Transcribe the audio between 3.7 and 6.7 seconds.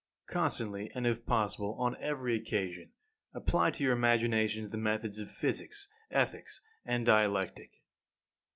your imaginations the methods of Physics, Ethics,